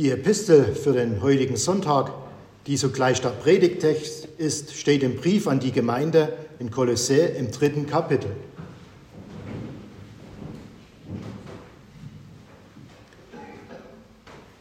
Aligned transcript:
Die 0.00 0.10
Epistel 0.10 0.74
für 0.74 0.94
den 0.94 1.20
heutigen 1.20 1.58
Sonntag, 1.58 2.10
die 2.66 2.78
sogleich 2.78 3.20
der 3.20 3.28
Predigtext 3.28 4.28
ist, 4.38 4.72
steht 4.72 5.02
im 5.02 5.16
Brief 5.16 5.46
an 5.46 5.60
die 5.60 5.72
Gemeinde 5.72 6.38
in 6.58 6.70
Kolossä 6.70 7.36
im 7.36 7.50
dritten 7.50 7.86
Kapitel. 7.86 8.30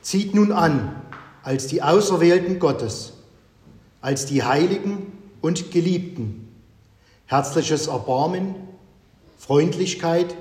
Zieht 0.02 0.36
nun 0.36 0.52
an 0.52 1.02
als 1.42 1.68
die 1.68 1.82
Auserwählten 1.82 2.60
Gottes, 2.60 3.14
als 4.02 4.26
die 4.26 4.44
Heiligen 4.44 5.14
und 5.40 5.72
Geliebten, 5.72 6.50
herzliches 7.28 7.88
Erbarmen, 7.88 8.56
Freundlichkeit, 9.38 10.36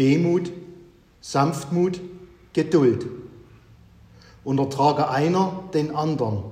Demut, 0.00 0.50
Sanftmut, 1.20 2.00
Geduld. 2.54 3.21
Untertrage 4.44 5.08
einer 5.08 5.64
den 5.72 5.94
anderen 5.94 6.42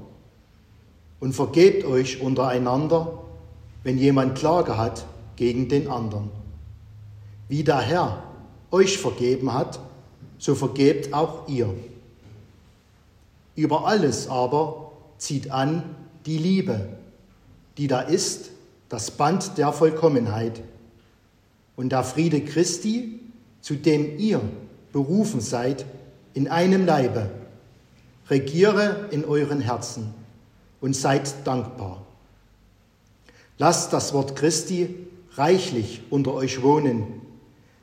und 1.19 1.35
vergebt 1.35 1.85
euch 1.85 2.21
untereinander, 2.21 3.19
wenn 3.83 3.99
jemand 3.99 4.39
Klage 4.39 4.77
hat 4.79 5.07
gegen 5.37 5.69
den 5.69 5.89
anderen. 5.89 6.31
Wie 7.49 7.65
der 7.65 7.81
Herr 7.81 8.23
euch 8.71 8.99
vergeben 8.99 9.53
hat, 9.53 9.81
so 10.39 10.55
vergebt 10.55 11.13
auch 11.13 11.49
ihr. 11.49 11.73
Über 13.57 13.87
alles 13.87 14.29
aber 14.29 14.93
zieht 15.19 15.51
an 15.51 15.83
die 16.27 16.39
Liebe, 16.39 16.89
die 17.77 17.89
da 17.89 18.01
ist, 18.01 18.51
das 18.89 19.11
Band 19.11 19.59
der 19.59 19.73
Vollkommenheit. 19.73 20.63
Und 21.77 21.91
der 21.91 22.05
Friede 22.05 22.43
Christi, 22.43 23.21
zu 23.61 23.75
dem 23.75 24.19
ihr 24.19 24.41
berufen 24.93 25.41
seid, 25.41 25.85
in 26.35 26.49
einem 26.49 26.87
Leibe, 26.87 27.31
regiere 28.31 29.09
in 29.11 29.25
euren 29.25 29.61
Herzen 29.61 30.15
und 30.81 30.95
seid 30.95 31.35
dankbar. 31.45 32.07
Lasst 33.59 33.93
das 33.93 34.15
Wort 34.15 34.37
Christi 34.37 34.97
reichlich 35.35 36.03
unter 36.11 36.33
euch 36.33 36.63
wohnen, 36.63 37.21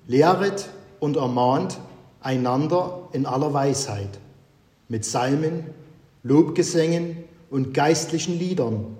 lehret 0.08 0.70
und 1.00 1.17
ermahnt 1.17 1.80
einander 2.22 3.09
in 3.12 3.26
aller 3.26 3.54
Weisheit, 3.54 4.20
mit 4.88 5.04
Psalmen, 5.04 5.66
Lobgesängen 6.23 7.17
und 7.50 7.73
geistlichen 7.73 8.39
Liedern. 8.39 8.98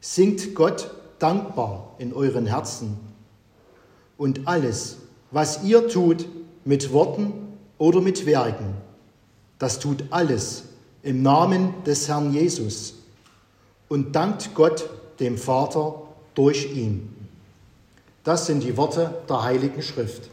Singt 0.00 0.54
Gott 0.54 0.90
dankbar 1.18 1.94
in 1.98 2.12
euren 2.12 2.46
Herzen. 2.46 2.98
Und 4.18 4.46
alles, 4.46 4.98
was 5.30 5.64
ihr 5.64 5.88
tut, 5.88 6.28
mit 6.64 6.92
Worten 6.92 7.32
oder 7.78 8.00
mit 8.00 8.26
Werken, 8.26 8.74
das 9.58 9.78
tut 9.78 10.04
alles 10.10 10.64
im 11.02 11.22
Namen 11.22 11.72
des 11.84 12.08
Herrn 12.08 12.32
Jesus 12.32 12.94
und 13.88 14.14
dankt 14.14 14.54
Gott, 14.54 14.88
dem 15.20 15.38
Vater, 15.38 15.94
durch 16.34 16.72
ihn. 16.74 17.12
Das 18.24 18.46
sind 18.46 18.62
die 18.62 18.76
Worte 18.76 19.14
der 19.28 19.42
Heiligen 19.42 19.82
Schrift. 19.82 20.28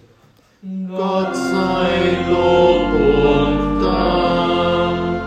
Gott 0.89 1.35
sei 1.35 2.17
Lob 2.29 2.93
und 2.93 3.83
Dank. 3.83 5.23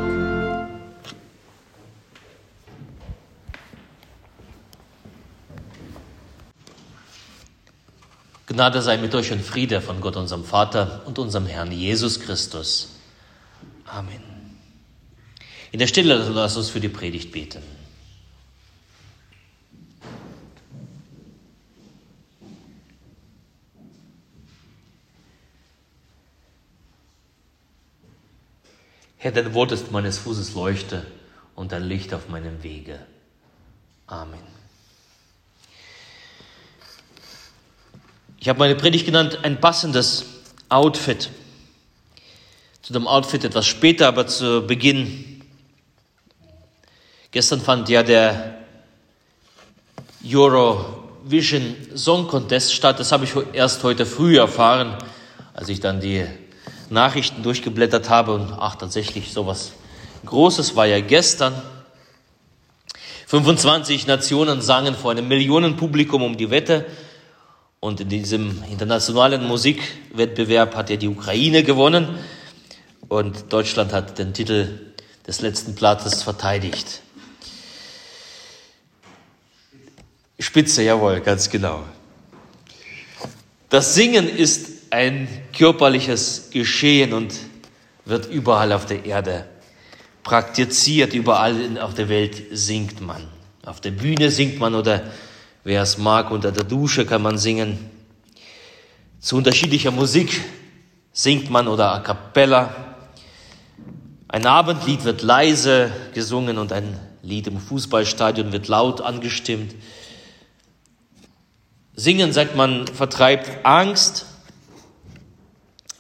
Gnade 8.47 8.81
sei 8.81 8.97
mit 8.97 9.15
euch 9.15 9.33
und 9.33 9.43
Friede 9.43 9.81
von 9.81 10.01
Gott, 10.01 10.17
unserem 10.17 10.45
Vater 10.45 11.03
und 11.05 11.19
unserem 11.19 11.47
Herrn 11.47 11.71
Jesus 11.71 12.21
Christus. 12.21 12.96
Amen. 13.97 14.21
In 15.73 15.79
der 15.79 15.87
Stille 15.87 16.17
lasst 16.17 16.59
uns 16.59 16.69
für 16.69 16.81
die 16.81 16.91
Predigt 16.91 17.33
beten. 17.33 17.63
Herr, 29.17 29.33
dein 29.33 29.55
Wort 29.55 29.73
ist 29.73 29.91
meines 29.91 30.19
Fußes 30.19 30.53
Leuchte 30.53 31.07
und 31.55 31.73
dein 31.73 31.85
Licht 31.85 32.13
auf 32.13 32.29
meinem 32.29 32.63
Wege. 32.63 33.01
Amen. 34.07 34.43
Ich 38.39 38.51
habe 38.51 38.59
meine 38.59 38.75
Predigt 38.75 39.07
genannt, 39.07 39.39
ein 39.43 39.59
passendes 39.59 40.27
Outfit. 40.69 41.31
Zu 42.87 42.93
dem 42.93 43.09
Outfit 43.09 43.43
etwas 43.43 43.67
später, 43.67 44.07
aber 44.07 44.29
zu 44.29 44.65
Beginn. 44.65 45.43
Gestern 47.33 47.61
fand 47.61 47.89
ja 47.89 48.05
der 48.05 48.59
Eurovision 50.25 51.75
Song 51.97 52.29
Contest 52.29 52.73
statt. 52.73 53.01
Das 53.01 53.11
habe 53.11 53.25
ich 53.25 53.33
erst 53.55 53.83
heute 53.83 54.07
früh 54.07 54.39
erfahren, 54.39 54.97
als 55.53 55.69
ich 55.69 55.81
dann 55.81 55.99
die 55.99 56.27
Nachrichten 56.89 57.43
durchgeblättert 57.43 58.09
habe 58.09 58.35
und 58.35 58.53
ach, 58.53 58.77
tatsächlich 58.77 59.33
sowas 59.33 59.73
Großes 60.25 60.77
war 60.77 60.87
ja 60.87 61.01
gestern. 61.01 61.61
25 63.27 64.07
Nationen 64.07 64.61
sangen 64.61 64.95
vor 64.95 65.11
einem 65.11 65.27
Millionenpublikum 65.27 66.23
um 66.23 66.37
die 66.37 66.51
Wette. 66.51 66.87
Und 67.81 68.01
in 68.01 68.09
diesem 68.09 68.63
internationalen 68.71 69.45
Musikwettbewerb 69.45 70.77
hat 70.77 70.91
ja 70.91 70.95
die 70.95 71.09
Ukraine 71.09 71.65
gewonnen. 71.65 72.17
Und 73.09 73.53
Deutschland 73.53 73.93
hat 73.93 74.19
den 74.19 74.35
Titel 74.35 74.93
des 75.27 75.41
letzten 75.41 75.75
Platzes 75.75 76.23
verteidigt. 76.23 77.03
Spitze, 80.39 80.83
jawohl, 80.83 81.21
ganz 81.21 81.49
genau. 81.49 81.85
Das 83.69 83.95
Singen 83.95 84.29
ist 84.29 84.93
ein 84.93 85.29
körperliches 85.57 86.51
Geschehen 86.51 87.13
und 87.13 87.35
wird 88.05 88.27
überall 88.27 88.73
auf 88.73 88.87
der 88.87 89.05
Erde 89.05 89.47
praktiziert, 90.23 91.15
überall 91.15 91.79
auf 91.81 91.95
der 91.95 92.09
Welt 92.09 92.43
singt 92.51 93.01
man. 93.01 93.29
Auf 93.65 93.81
der 93.81 93.93
Bühne 93.93 94.31
singt 94.31 94.59
man 94.59 94.75
oder 94.75 95.03
wer 95.65 95.83
es 95.83 95.99
mag, 95.99 96.31
unter 96.31 96.53
der 96.53 96.65
Dusche 96.65 97.07
kann 97.07 97.23
man 97.23 97.39
singen. 97.39 97.91
Zu 99.21 99.37
unterschiedlicher 99.37 99.91
Musik 99.91 100.41
singt 101.13 101.51
man 101.51 101.67
oder 101.67 101.93
a 101.93 102.01
cappella. 102.01 102.86
Ein 104.37 104.45
Abendlied 104.45 105.05
wird 105.05 105.23
leise 105.23 105.91
gesungen 106.13 106.59
und 106.59 106.71
ein 106.71 107.01
Lied 107.23 107.47
im 107.47 107.59
Fußballstadion 107.59 108.53
wird 108.53 108.69
laut 108.69 109.01
angestimmt. 109.01 109.75
Singen, 111.95 112.35
sagt 112.35 112.55
man, 112.55 112.87
vertreibt 112.87 113.65
Angst, 113.65 114.27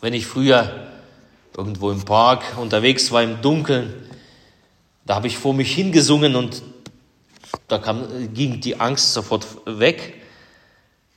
wenn 0.02 0.12
ich 0.12 0.26
früher 0.26 0.86
irgendwo 1.56 1.90
im 1.90 2.04
Park 2.04 2.58
unterwegs 2.58 3.10
war 3.10 3.22
im 3.22 3.40
Dunkeln, 3.40 3.94
da 5.06 5.14
habe 5.14 5.28
ich 5.28 5.38
vor 5.38 5.54
mich 5.54 5.74
hingesungen 5.74 6.36
und 6.36 6.62
da 7.68 7.78
kam, 7.78 8.34
ging 8.34 8.60
die 8.60 8.78
Angst 8.78 9.14
sofort 9.14 9.46
weg. 9.64 10.20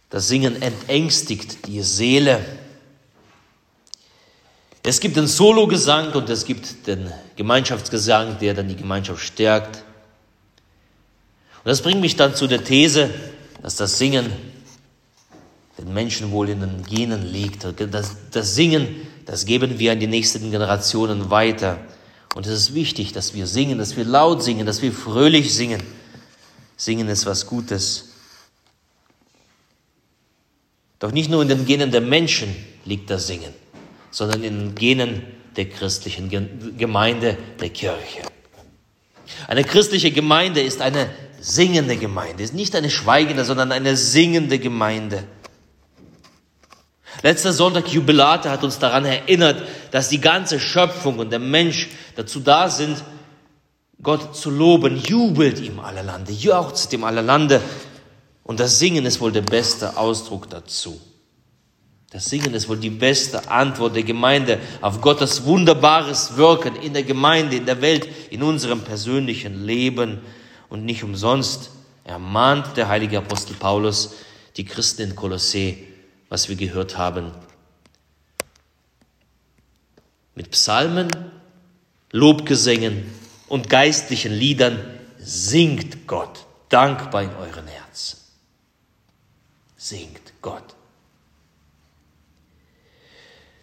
Das 0.09 0.29
Singen 0.29 0.61
entängstigt 0.61 1.67
die 1.67 1.81
Seele. 1.81 2.45
Es 4.83 4.99
gibt 4.99 5.17
den 5.17 5.27
Sologesang 5.27 6.13
und 6.13 6.29
es 6.29 6.45
gibt 6.45 6.87
den 6.87 7.11
Gemeinschaftsgesang, 7.35 8.39
der 8.39 8.53
dann 8.53 8.67
die 8.67 8.75
Gemeinschaft 8.75 9.21
stärkt. 9.21 9.83
Und 11.63 11.65
das 11.65 11.81
bringt 11.81 12.01
mich 12.01 12.15
dann 12.15 12.35
zu 12.35 12.47
der 12.47 12.63
These, 12.63 13.09
dass 13.61 13.75
das 13.75 13.97
Singen 13.97 14.31
den 15.77 15.93
Menschen 15.93 16.31
wohl 16.31 16.49
in 16.49 16.61
den 16.61 16.83
Genen 16.83 17.25
liegt. 17.25 17.65
Das, 17.91 18.15
das 18.31 18.55
Singen, 18.55 19.07
das 19.25 19.45
geben 19.45 19.79
wir 19.79 19.91
an 19.91 19.99
die 19.99 20.07
nächsten 20.07 20.49
Generationen 20.51 21.29
weiter. 21.29 21.77
Und 22.35 22.45
es 22.45 22.53
ist 22.53 22.73
wichtig, 22.73 23.11
dass 23.11 23.33
wir 23.33 23.47
singen, 23.47 23.77
dass 23.77 23.97
wir 23.97 24.05
laut 24.05 24.43
singen, 24.43 24.65
dass 24.65 24.81
wir 24.81 24.93
fröhlich 24.93 25.53
singen. 25.53 25.81
Singen 26.77 27.09
ist 27.09 27.25
was 27.25 27.45
Gutes. 27.45 28.09
Doch 30.99 31.11
nicht 31.11 31.29
nur 31.29 31.41
in 31.41 31.47
den 31.47 31.65
Genen 31.65 31.91
der 31.91 32.01
Menschen 32.01 32.55
liegt 32.85 33.09
das 33.09 33.27
Singen, 33.27 33.53
sondern 34.11 34.43
in 34.43 34.75
Genen 34.75 35.23
der 35.55 35.69
christlichen 35.69 36.29
Gemeinde, 36.77 37.37
der 37.59 37.69
Kirche. 37.69 38.21
Eine 39.47 39.63
christliche 39.63 40.11
Gemeinde 40.11 40.61
ist 40.61 40.81
eine 40.81 41.09
singende 41.39 41.97
Gemeinde, 41.97 42.43
ist 42.43 42.53
nicht 42.53 42.75
eine 42.75 42.89
schweigende, 42.89 43.45
sondern 43.45 43.71
eine 43.71 43.95
singende 43.95 44.59
Gemeinde. 44.59 45.23
Letzter 47.21 47.53
Sonntag 47.53 47.87
Jubilate 47.89 48.49
hat 48.49 48.63
uns 48.63 48.79
daran 48.79 49.05
erinnert, 49.05 49.61
dass 49.91 50.09
die 50.09 50.21
ganze 50.21 50.59
Schöpfung 50.59 51.19
und 51.19 51.31
der 51.31 51.39
Mensch 51.39 51.89
dazu 52.15 52.39
da 52.39 52.69
sind, 52.69 53.03
Gott 54.01 54.35
zu 54.35 54.49
loben. 54.49 54.97
Jubelt 54.97 55.59
ihm 55.59 55.79
alle 55.79 56.01
Lande, 56.01 56.31
jauchzt 56.31 56.93
ihm 56.93 57.03
alle 57.03 57.21
Lande. 57.21 57.61
Und 58.43 58.59
das 58.59 58.79
Singen 58.79 59.05
ist 59.05 59.19
wohl 59.19 59.31
der 59.31 59.41
beste 59.41 59.97
Ausdruck 59.97 60.49
dazu. 60.49 60.99
Das 62.11 62.25
Singen 62.25 62.55
ist 62.55 62.67
wohl 62.67 62.77
die 62.77 62.89
beste 62.89 63.51
Antwort 63.51 63.95
der 63.95 64.03
Gemeinde 64.03 64.59
auf 64.81 64.99
Gottes 64.99 65.43
wunderbares 65.43 66.37
Wirken 66.37 66.75
in 66.77 66.93
der 66.93 67.03
Gemeinde, 67.03 67.57
in 67.57 67.67
der 67.67 67.81
Welt, 67.81 68.09
in 68.31 68.41
unserem 68.41 68.81
persönlichen 68.81 69.65
Leben. 69.65 70.19
Und 70.69 70.85
nicht 70.85 71.03
umsonst 71.03 71.69
ermahnt 72.03 72.77
der 72.77 72.87
heilige 72.87 73.19
Apostel 73.19 73.53
Paulus 73.53 74.15
die 74.57 74.65
Christen 74.65 75.03
in 75.03 75.15
Kolossee, 75.15 75.87
was 76.29 76.49
wir 76.49 76.55
gehört 76.55 76.97
haben. 76.97 77.31
Mit 80.33 80.51
Psalmen, 80.51 81.09
Lobgesängen 82.11 83.05
und 83.47 83.69
geistlichen 83.69 84.33
Liedern 84.33 84.79
singt 85.19 86.07
Gott 86.07 86.45
dankbar 86.69 87.23
in 87.23 87.35
euren 87.35 87.67
Herzen. 87.67 88.19
Singt 89.77 90.33
Gott. 90.41 90.78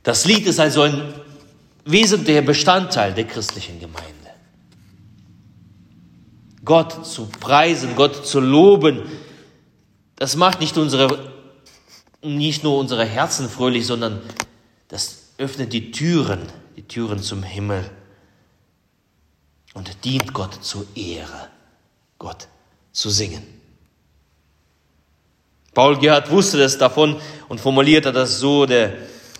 Das 0.06 0.24
Lied 0.24 0.46
ist 0.46 0.60
also 0.60 0.82
ein 0.82 1.14
wesentlicher 1.84 2.42
Bestandteil 2.42 3.12
der 3.12 3.24
christlichen 3.24 3.80
Gemeinde. 3.80 4.12
Gott 6.64 7.04
zu 7.04 7.26
preisen, 7.26 7.96
Gott 7.96 8.24
zu 8.24 8.38
loben, 8.38 9.02
das 10.14 10.36
macht 10.36 10.60
nicht, 10.60 10.78
unsere, 10.78 11.32
nicht 12.22 12.62
nur 12.62 12.78
unsere 12.78 13.04
Herzen 13.04 13.48
fröhlich, 13.48 13.84
sondern 13.84 14.22
das 14.86 15.32
öffnet 15.38 15.72
die 15.72 15.90
Türen, 15.90 16.52
die 16.76 16.86
Türen 16.86 17.18
zum 17.18 17.42
Himmel 17.42 17.90
und 19.74 20.04
dient 20.04 20.32
Gott 20.32 20.62
zur 20.62 20.86
Ehre, 20.94 21.48
Gott 22.20 22.46
zu 22.92 23.10
singen. 23.10 23.42
Paul 25.74 25.98
Gerhard 25.98 26.30
wusste 26.30 26.58
das 26.58 26.78
davon 26.78 27.16
und 27.48 27.60
formulierte 27.60 28.12
das 28.12 28.38
so, 28.38 28.66
der 28.66 28.92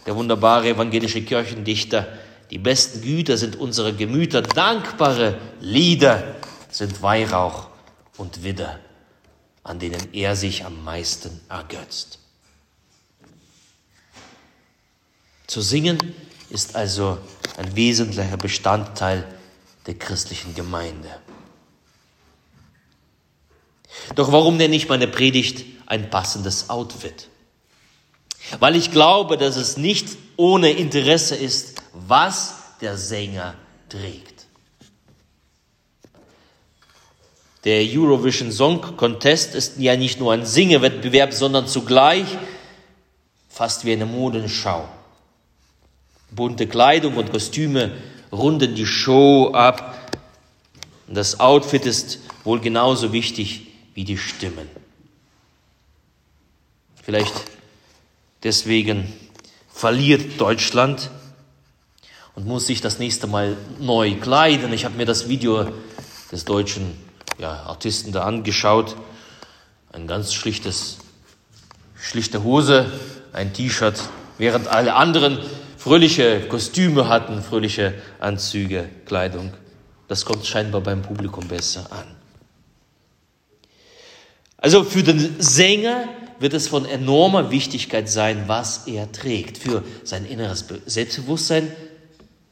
der 0.07 0.15
wunderbare 0.15 0.69
evangelische 0.69 1.23
Kirchendichter. 1.23 2.07
Die 2.51 2.59
besten 2.59 3.03
Güter 3.03 3.37
sind 3.37 3.57
unsere 3.57 3.93
Gemüter, 3.93 4.41
dankbare 4.41 5.39
Lieder 5.61 6.37
sind 6.71 7.03
Weihrauch 7.03 7.69
und 8.17 8.45
Widder, 8.45 8.79
an 9.65 9.81
denen 9.81 10.15
er 10.15 10.37
sich 10.37 10.65
am 10.65 10.85
meisten 10.85 11.41
ergötzt. 11.49 12.21
Zu 15.49 15.61
singen 15.61 16.15
ist 16.51 16.77
also 16.77 17.19
ein 17.57 17.75
wesentlicher 17.75 18.37
Bestandteil 18.37 19.25
der 19.87 19.95
christlichen 19.95 20.55
Gemeinde. 20.55 21.09
Doch 24.15 24.31
warum 24.31 24.57
nenne 24.57 24.77
ich 24.77 24.89
meine 24.89 25.09
Predigt 25.09 25.65
ein 25.87 26.11
passendes 26.11 26.71
Outfit? 26.71 27.29
Weil 28.61 28.77
ich 28.77 28.91
glaube, 28.91 29.37
dass 29.37 29.57
es 29.57 29.77
nicht 29.77 30.09
ohne 30.37 30.71
Interesse 30.71 31.35
ist, 31.35 31.83
was 31.93 32.55
der 32.81 32.97
Sänger 32.97 33.55
trägt. 33.89 34.47
Der 37.65 37.83
Eurovision 37.83 38.53
Song 38.53 38.81
Contest 38.97 39.55
ist 39.57 39.79
ja 39.79 39.97
nicht 39.97 40.21
nur 40.21 40.33
ein 40.33 40.47
Singewettbewerb, 40.47 41.33
sondern 41.33 41.67
zugleich 41.67 42.27
fast 43.49 43.85
wie 43.85 43.93
eine 43.93 44.07
Modenschau. 44.07 44.89
Bunte 46.31 46.67
Kleidung 46.69 47.17
und 47.17 47.33
Kostüme 47.33 47.93
runden 48.31 48.75
die 48.75 48.87
Show 48.87 49.51
ab. 49.53 50.13
Das 51.09 51.41
Outfit 51.41 51.87
ist 51.87 52.21
wohl 52.45 52.61
genauso 52.61 53.13
wichtig 53.13 53.67
wie 53.95 54.05
die 54.05 54.19
Stimmen. 54.19 54.69
Vielleicht 57.03 57.35
Deswegen 58.43 59.13
verliert 59.73 60.41
Deutschland 60.41 61.11
und 62.35 62.47
muss 62.47 62.67
sich 62.67 62.81
das 62.81 62.99
nächste 62.99 63.27
Mal 63.27 63.57
neu 63.81 64.15
kleiden. 64.17 64.73
Ich 64.73 64.85
habe 64.85 64.97
mir 64.97 65.07
das 65.07 65.29
Video 65.29 65.71
des 66.31 66.45
deutschen 66.45 66.97
ja, 67.39 67.63
Artisten 67.65 68.13
da 68.13 68.25
angeschaut. 68.25 68.97
Ein 69.93 70.07
ganz 70.07 70.35
schlichtes, 70.35 70.99
schlichte 71.99 72.43
Hose, 72.43 72.91
ein 73.33 73.53
T-Shirt, 73.53 74.01
während 74.39 74.69
alle 74.69 74.95
anderen 74.95 75.39
fröhliche 75.79 76.41
Kostüme 76.49 77.09
hatten, 77.09 77.43
fröhliche 77.43 77.95
Anzüge, 78.19 78.89
Kleidung. 79.07 79.53
Das 80.09 80.25
kommt 80.25 80.47
scheinbar 80.47 80.81
beim 80.81 81.03
Publikum 81.03 81.49
besser 81.49 81.91
an. 81.91 82.07
Also 84.59 84.85
für 84.85 85.03
den 85.03 85.37
Sänger 85.41 86.09
wird 86.39 86.55
es 86.55 86.69
von 86.69 86.85
enormer 86.85 87.51
Wichtigkeit 87.51 88.09
sein, 88.09 88.45
was 88.47 88.87
er 88.87 89.11
trägt 89.13 89.59
für 89.59 89.83
sein 90.05 90.25
inneres 90.27 90.67
Selbstbewusstsein, 90.87 91.73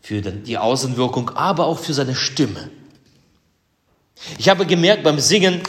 für 0.00 0.20
die 0.20 0.58
Außenwirkung, 0.58 1.30
aber 1.30 1.66
auch 1.66 1.78
für 1.78 1.94
seine 1.94 2.14
Stimme. 2.14 2.70
Ich 4.38 4.48
habe 4.48 4.66
gemerkt 4.66 5.02
beim 5.02 5.18
Singen, 5.18 5.62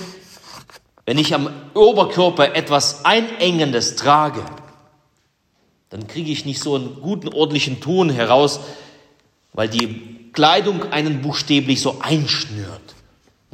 wenn 1.05 1.17
ich 1.17 1.33
am 1.33 1.49
Oberkörper 1.73 2.55
etwas 2.55 3.05
Einengendes 3.05 3.95
trage, 3.95 4.43
dann 5.89 6.07
kriege 6.07 6.31
ich 6.31 6.45
nicht 6.45 6.61
so 6.61 6.75
einen 6.75 7.01
guten, 7.01 7.29
ordentlichen 7.29 7.79
Ton 7.79 8.09
heraus, 8.09 8.59
weil 9.53 9.69
die 9.69 10.31
Kleidung 10.33 10.91
einen 10.91 11.21
buchstäblich 11.21 11.79
so 11.81 11.99
einschnürt 12.01 12.94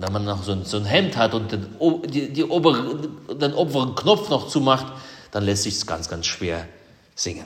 wenn 0.02 0.14
man 0.14 0.26
noch 0.26 0.44
so 0.44 0.54
ein, 0.54 0.66
so 0.66 0.78
ein 0.78 0.86
Hemd 0.86 1.18
hat 1.18 1.34
und 1.34 1.52
den, 1.52 1.68
die, 2.06 2.34
die 2.34 2.44
obere, 2.44 3.10
den 3.36 3.54
oberen 3.54 3.96
Knopf 3.96 4.30
noch 4.30 4.48
zumacht, 4.48 4.88
dann 5.32 5.44
lässt 5.44 5.64
sich 5.64 5.76
es 5.76 5.86
ganz, 5.86 6.10
ganz 6.10 6.26
schwer 6.26 6.68
singen. 7.16 7.46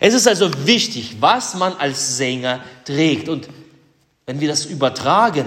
Es 0.00 0.14
ist 0.14 0.28
also 0.28 0.50
wichtig, 0.64 1.16
was 1.20 1.54
man 1.54 1.74
als 1.74 2.16
Sänger 2.16 2.60
trägt. 2.84 3.28
Und 3.28 3.48
wenn 4.26 4.40
wir 4.40 4.48
das 4.48 4.66
übertragen 4.66 5.46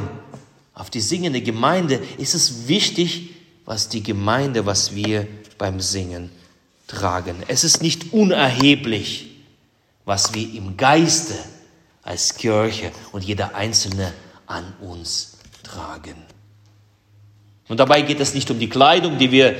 auf 0.73 0.89
die 0.89 1.01
singende 1.01 1.41
Gemeinde, 1.41 2.01
ist 2.17 2.35
es 2.35 2.67
wichtig, 2.67 3.29
was 3.65 3.89
die 3.89 4.03
Gemeinde, 4.03 4.65
was 4.65 4.93
wir 4.93 5.27
beim 5.57 5.79
Singen 5.79 6.29
tragen. 6.87 7.37
Es 7.47 7.63
ist 7.63 7.81
nicht 7.81 8.13
unerheblich, 8.13 9.31
was 10.03 10.33
wir 10.33 10.53
im 10.53 10.77
Geiste 10.77 11.35
als 12.03 12.35
Kirche 12.35 12.91
und 13.11 13.23
jeder 13.23 13.55
Einzelne 13.55 14.13
an 14.47 14.73
uns 14.81 15.37
tragen. 15.63 16.15
Und 17.67 17.79
dabei 17.79 18.01
geht 18.01 18.19
es 18.19 18.33
nicht 18.33 18.49
um 18.51 18.59
die 18.59 18.69
Kleidung, 18.69 19.17
die 19.17 19.31
wir 19.31 19.55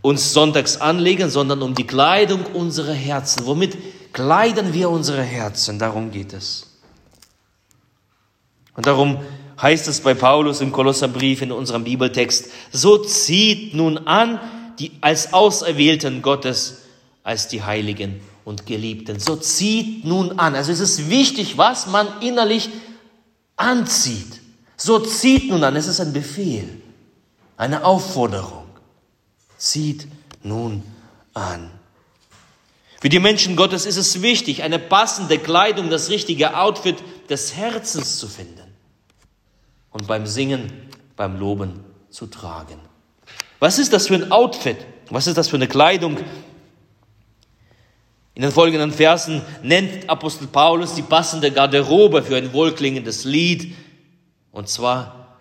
uns 0.00 0.32
sonntags 0.32 0.78
anlegen, 0.78 1.30
sondern 1.30 1.62
um 1.62 1.74
die 1.74 1.86
Kleidung 1.86 2.44
unserer 2.46 2.94
Herzen. 2.94 3.46
Womit 3.46 3.76
kleiden 4.12 4.72
wir 4.72 4.90
unsere 4.90 5.22
Herzen? 5.22 5.78
Darum 5.78 6.10
geht 6.10 6.32
es. 6.32 6.66
Und 8.74 8.86
darum 8.86 9.18
heißt 9.60 9.86
es 9.88 10.00
bei 10.00 10.14
Paulus 10.14 10.60
im 10.60 10.72
Kolosserbrief 10.72 11.42
in 11.42 11.52
unserem 11.52 11.84
Bibeltext, 11.84 12.50
so 12.72 12.98
zieht 12.98 13.74
nun 13.74 13.98
an 13.98 14.40
die 14.78 14.92
als 15.02 15.32
Auserwählten 15.32 16.22
Gottes, 16.22 16.82
als 17.22 17.48
die 17.48 17.62
Heiligen 17.62 18.20
und 18.44 18.66
Geliebten. 18.66 19.20
So 19.20 19.36
zieht 19.36 20.04
nun 20.04 20.38
an. 20.38 20.54
Also 20.54 20.72
es 20.72 20.80
ist 20.80 21.10
wichtig, 21.10 21.58
was 21.58 21.86
man 21.86 22.08
innerlich 22.20 22.70
anzieht. 23.62 24.40
So 24.76 24.98
zieht 24.98 25.48
nun 25.48 25.62
an. 25.64 25.76
Es 25.76 25.86
ist 25.86 26.00
ein 26.00 26.12
Befehl, 26.12 26.68
eine 27.56 27.84
Aufforderung. 27.84 28.66
Zieht 29.56 30.08
nun 30.42 30.82
an. 31.34 31.70
Für 33.00 33.08
die 33.08 33.20
Menschen 33.20 33.56
Gottes 33.56 33.86
ist 33.86 33.96
es 33.96 34.22
wichtig, 34.22 34.62
eine 34.62 34.78
passende 34.78 35.38
Kleidung, 35.38 35.90
das 35.90 36.08
richtige 36.08 36.56
Outfit 36.56 36.96
des 37.28 37.56
Herzens 37.56 38.18
zu 38.18 38.28
finden 38.28 38.72
und 39.90 40.06
beim 40.06 40.26
Singen, 40.26 40.72
beim 41.16 41.38
Loben 41.38 41.84
zu 42.10 42.26
tragen. 42.26 42.78
Was 43.58 43.78
ist 43.78 43.92
das 43.92 44.08
für 44.08 44.14
ein 44.14 44.30
Outfit? 44.30 44.78
Was 45.10 45.26
ist 45.26 45.36
das 45.36 45.48
für 45.48 45.56
eine 45.56 45.68
Kleidung, 45.68 46.18
in 48.34 48.42
den 48.42 48.52
folgenden 48.52 48.92
Versen 48.92 49.42
nennt 49.62 50.08
Apostel 50.08 50.46
Paulus 50.46 50.94
die 50.94 51.02
passende 51.02 51.50
Garderobe 51.50 52.22
für 52.22 52.36
ein 52.36 52.52
wohlklingendes 52.52 53.24
Lied, 53.24 53.74
und 54.52 54.68
zwar 54.68 55.38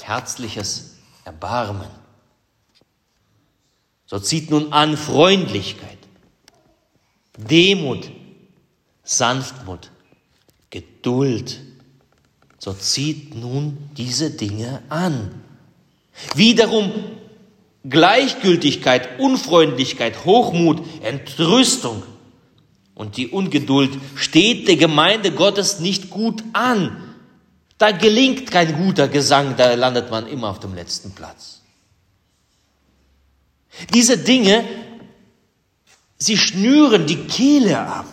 herzliches 0.00 0.96
Erbarmen. 1.24 1.88
So 4.06 4.18
zieht 4.18 4.50
nun 4.50 4.72
an 4.72 4.96
Freundlichkeit, 4.96 5.98
Demut, 7.36 8.10
Sanftmut, 9.02 9.90
Geduld. 10.70 11.60
So 12.58 12.72
zieht 12.72 13.34
nun 13.34 13.90
diese 13.96 14.30
Dinge 14.30 14.82
an. 14.88 15.42
Wiederum 16.34 16.92
Gleichgültigkeit, 17.88 19.18
Unfreundlichkeit, 19.18 20.24
Hochmut, 20.24 20.82
Entrüstung 21.02 22.02
und 22.94 23.16
die 23.16 23.28
Ungeduld 23.28 23.98
steht 24.14 24.68
der 24.68 24.76
Gemeinde 24.76 25.32
Gottes 25.32 25.80
nicht 25.80 26.10
gut 26.10 26.42
an. 26.52 27.14
Da 27.76 27.90
gelingt 27.90 28.50
kein 28.50 28.76
guter 28.76 29.08
Gesang, 29.08 29.56
da 29.56 29.74
landet 29.74 30.10
man 30.10 30.26
immer 30.26 30.48
auf 30.48 30.60
dem 30.60 30.74
letzten 30.74 31.12
Platz. 31.12 31.60
Diese 33.92 34.16
Dinge 34.16 34.64
Sie 36.24 36.38
schnüren 36.38 37.06
die 37.06 37.24
Kehle 37.24 37.78
ab. 37.78 38.06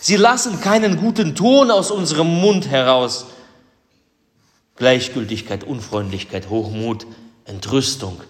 Sie 0.00 0.16
lassen 0.16 0.60
keinen 0.60 0.96
guten 0.96 1.34
Ton 1.34 1.70
aus 1.70 1.90
unserem 1.90 2.28
Mund 2.40 2.68
heraus. 2.68 3.26
Gleichgültigkeit, 4.76 5.62
Unfreundlichkeit, 5.62 6.48
Hochmut, 6.48 7.06
Entrüstung, 7.44 8.20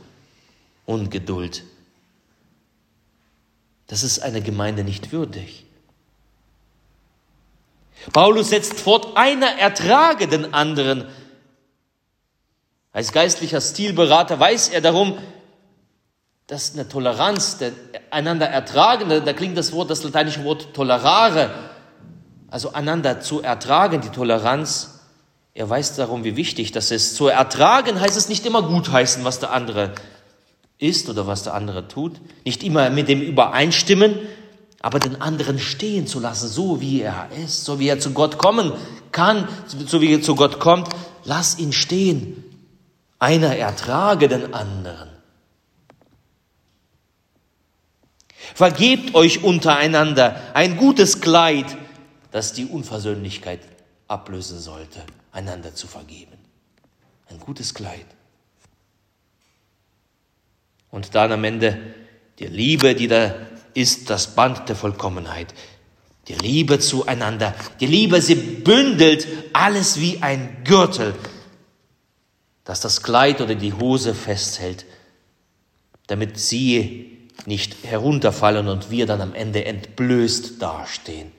Ungeduld. 0.86 1.64
Das 3.88 4.02
ist 4.02 4.20
eine 4.20 4.40
Gemeinde 4.40 4.82
nicht 4.82 5.12
würdig. 5.12 5.64
Paulus 8.12 8.50
setzt 8.50 8.80
fort, 8.80 9.16
einer 9.16 9.58
ertrage 9.58 10.28
den 10.28 10.54
anderen. 10.54 11.06
Als 12.92 13.12
geistlicher 13.12 13.60
Stilberater 13.60 14.38
weiß 14.38 14.68
er 14.70 14.80
darum, 14.80 15.18
dass 16.46 16.74
eine 16.74 16.88
Toleranz, 16.88 17.58
der 17.58 17.72
einander 18.10 18.46
ertragen, 18.46 19.08
da, 19.08 19.20
da 19.20 19.32
klingt 19.32 19.58
das 19.58 19.72
Wort, 19.72 19.90
das 19.90 20.04
lateinische 20.04 20.44
Wort 20.44 20.72
tolerare, 20.74 21.50
also 22.48 22.72
einander 22.72 23.20
zu 23.20 23.42
ertragen, 23.42 24.00
die 24.00 24.10
Toleranz. 24.10 25.00
Er 25.54 25.68
weiß 25.68 25.96
darum, 25.96 26.22
wie 26.22 26.36
wichtig 26.36 26.70
das 26.70 26.90
ist. 26.90 27.16
Zu 27.16 27.28
ertragen 27.28 28.00
heißt 28.00 28.16
es 28.16 28.28
nicht 28.28 28.46
immer 28.46 28.62
gutheißen, 28.62 29.24
was 29.24 29.40
der 29.40 29.50
andere 29.50 29.92
ist 30.78 31.08
oder 31.08 31.26
was 31.26 31.42
der 31.42 31.54
andere 31.54 31.88
tut, 31.88 32.20
nicht 32.44 32.62
immer 32.62 32.90
mit 32.90 33.08
dem 33.08 33.22
übereinstimmen, 33.22 34.16
aber 34.80 34.98
den 34.98 35.20
anderen 35.20 35.58
stehen 35.58 36.06
zu 36.06 36.20
lassen, 36.20 36.48
so 36.48 36.80
wie 36.80 37.00
er 37.00 37.28
ist, 37.42 37.64
so 37.64 37.78
wie 37.78 37.88
er 37.88 37.98
zu 37.98 38.12
Gott 38.12 38.38
kommen 38.38 38.72
kann, 39.10 39.48
so 39.86 40.00
wie 40.00 40.12
er 40.12 40.22
zu 40.22 40.34
Gott 40.34 40.60
kommt, 40.60 40.88
lass 41.24 41.58
ihn 41.58 41.72
stehen. 41.72 42.44
Einer 43.18 43.56
ertrage 43.56 44.28
den 44.28 44.52
anderen. 44.52 45.08
Vergebt 48.54 49.14
euch 49.14 49.42
untereinander 49.42 50.40
ein 50.54 50.76
gutes 50.76 51.20
Kleid, 51.20 51.76
das 52.30 52.52
die 52.52 52.66
Unversöhnlichkeit 52.66 53.60
ablösen 54.08 54.60
sollte, 54.60 55.00
einander 55.32 55.74
zu 55.74 55.86
vergeben. 55.86 56.36
Ein 57.28 57.40
gutes 57.40 57.74
Kleid. 57.74 58.06
Und 60.90 61.14
dann 61.14 61.32
am 61.32 61.44
Ende 61.44 61.78
die 62.38 62.46
Liebe, 62.46 62.94
die 62.94 63.08
da 63.08 63.34
ist, 63.74 64.10
das 64.10 64.34
Band 64.34 64.68
der 64.68 64.76
Vollkommenheit. 64.76 65.54
Die 66.28 66.34
Liebe 66.34 66.78
zueinander. 66.78 67.54
Die 67.80 67.86
Liebe, 67.86 68.20
sie 68.20 68.34
bündelt 68.34 69.26
alles 69.52 70.00
wie 70.00 70.22
ein 70.22 70.64
Gürtel, 70.64 71.14
das 72.64 72.80
das 72.80 73.02
Kleid 73.02 73.40
oder 73.40 73.54
die 73.54 73.72
Hose 73.72 74.14
festhält, 74.14 74.86
damit 76.08 76.38
sie 76.38 77.28
nicht 77.44 77.84
herunterfallen 77.84 78.66
und 78.66 78.90
wir 78.90 79.06
dann 79.06 79.20
am 79.20 79.34
Ende 79.34 79.64
entblößt 79.64 80.60
dastehen 80.60 81.30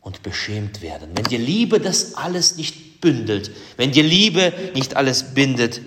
und 0.00 0.22
beschämt 0.22 0.80
werden. 0.80 1.10
Wenn 1.14 1.24
die 1.24 1.36
Liebe 1.36 1.80
das 1.80 2.14
alles 2.14 2.56
nicht 2.56 3.02
bündelt, 3.02 3.50
wenn 3.76 3.92
die 3.92 4.02
Liebe 4.02 4.52
nicht 4.74 4.96
alles 4.96 5.34
bindet, 5.34 5.82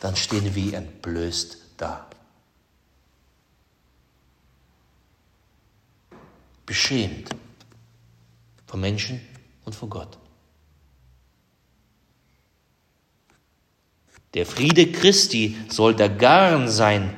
dann 0.00 0.14
stehen 0.14 0.54
wir 0.54 0.74
entblößt 0.74 1.63
da. 1.76 2.06
Beschämt 6.66 7.30
vor 8.66 8.80
Menschen 8.80 9.20
und 9.64 9.74
vor 9.74 9.88
Gott. 9.88 10.18
Der 14.34 14.46
Friede 14.46 14.90
Christi 14.90 15.56
soll 15.68 15.94
der 15.94 16.08
Garn 16.08 16.68
sein, 16.68 17.16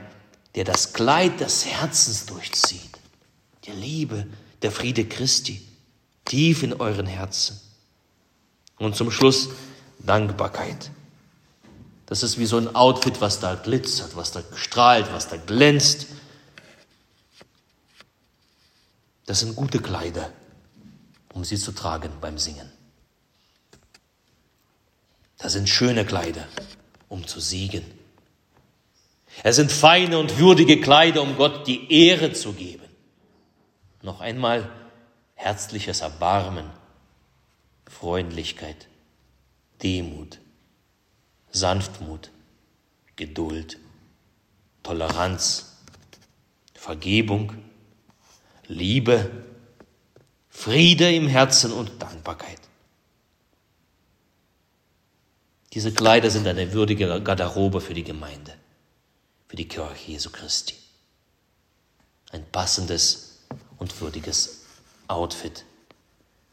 der 0.55 0.65
das 0.65 0.93
Kleid 0.93 1.41
des 1.41 1.65
Herzens 1.65 2.27
durchzieht. 2.27 2.99
Die 3.65 3.73
Liebe, 3.73 4.27
der 4.63 4.71
Friede 4.71 5.07
Christi, 5.07 5.67
tief 6.25 6.63
in 6.63 6.75
euren 6.75 7.07
Herzen. 7.07 7.61
Und 8.79 8.97
zum 8.97 9.11
Schluss 9.11 9.49
Dankbarkeit. 9.99 10.91
Das 12.07 12.23
ist 12.23 12.39
wie 12.39 12.47
so 12.47 12.57
ein 12.57 12.75
Outfit, 12.75 13.21
was 13.21 13.41
da 13.41 13.57
glitzert, 13.57 14.17
was 14.17 14.31
da 14.31 14.43
strahlt, 14.55 15.13
was 15.13 15.29
da 15.29 15.37
glänzt. 15.37 16.07
Das 19.27 19.41
sind 19.41 19.57
gute 19.57 19.81
Kleider, 19.81 20.33
um 21.33 21.45
sie 21.45 21.57
zu 21.57 21.73
tragen 21.73 22.13
beim 22.21 22.39
Singen. 22.39 22.71
Das 25.39 25.53
sind 25.53 25.69
schöne 25.69 26.07
Kleider, 26.07 26.47
um 27.09 27.27
zu 27.27 27.41
siegen. 27.41 27.85
Es 29.43 29.57
sind 29.57 29.71
feine 29.71 30.19
und 30.19 30.39
würdige 30.39 30.81
Kleider, 30.81 31.23
um 31.23 31.37
Gott 31.37 31.67
die 31.67 31.93
Ehre 31.93 32.33
zu 32.33 32.53
geben. 32.53 32.89
Noch 34.01 34.21
einmal 34.21 34.71
herzliches 35.35 36.01
Erbarmen, 36.01 36.71
Freundlichkeit, 37.87 38.87
Demut, 39.83 40.39
Sanftmut, 41.57 42.31
Geduld, 43.17 43.79
Toleranz, 44.83 45.77
Vergebung, 46.75 47.53
Liebe, 48.67 49.31
Friede 50.51 51.11
im 51.15 51.29
Herzen 51.29 51.73
und 51.73 52.03
Dankbarkeit. 52.03 52.61
Diese 55.73 55.93
Kleider 55.93 56.31
sind 56.31 56.47
eine 56.47 56.73
würdige 56.73 57.23
Garderobe 57.23 57.81
für 57.81 57.95
die 57.95 58.05
Gemeinde, 58.05 58.55
für 59.49 59.57
die 59.57 59.69
Kirche 59.69 60.13
Jesu 60.13 60.31
Christi. 60.31 60.75
Ein 62.33 62.45
passendes 62.51 63.47
und 63.79 63.99
würdiges 64.01 64.67
Outfit 65.09 65.65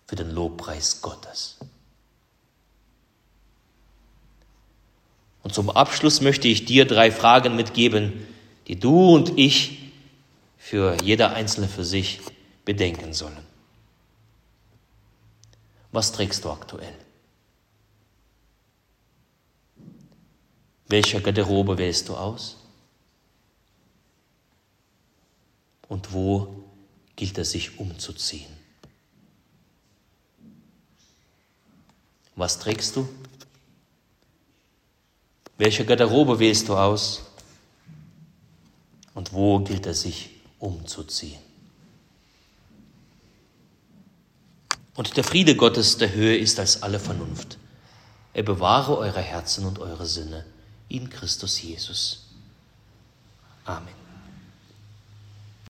für 0.07 0.15
den 0.15 0.31
Lobpreis 0.31 1.01
Gottes. 1.01 1.57
Zum 5.53 5.69
Abschluss 5.69 6.19
möchte 6.19 6.47
ich 6.47 6.65
dir 6.65 6.85
drei 6.85 7.11
Fragen 7.11 7.55
mitgeben, 7.55 8.25
die 8.67 8.79
du 8.79 9.13
und 9.13 9.37
ich 9.37 9.91
für 10.57 10.97
jeder 11.03 11.33
Einzelne 11.33 11.67
für 11.67 11.85
sich 11.85 12.21
bedenken 12.65 13.13
sollen. 13.13 13.37
Was 15.91 16.11
trägst 16.11 16.43
du 16.43 16.49
aktuell? 16.49 16.95
Welcher 20.87 21.21
Garderobe 21.21 21.77
wählst 21.77 22.09
du 22.09 22.15
aus? 22.15 22.57
Und 25.87 26.13
wo 26.13 26.63
gilt 27.15 27.37
es 27.37 27.51
sich 27.51 27.77
umzuziehen? 27.77 28.51
Was 32.35 32.57
trägst 32.57 32.95
du? 32.95 33.07
Welche 35.63 35.85
Garderobe 35.85 36.39
wählst 36.39 36.67
du 36.67 36.75
aus? 36.75 37.21
Und 39.13 39.31
wo 39.31 39.59
gilt 39.59 39.85
es 39.85 40.01
sich 40.01 40.31
umzuziehen? 40.59 41.39
Und 44.95 45.15
der 45.15 45.23
Friede 45.23 45.55
Gottes 45.55 45.95
der 45.95 46.11
Höhe 46.11 46.35
ist 46.35 46.59
als 46.59 46.83
alle 46.83 46.99
Vernunft. 46.99 47.57
Er 48.33 48.43
bewahre 48.43 48.97
eure 48.97 49.21
Herzen 49.21 49.65
und 49.65 49.79
eure 49.79 50.05
Sinne 50.05 50.43
in 50.89 51.09
Christus 51.09 51.61
Jesus. 51.61 52.27
Amen. 53.63 54.02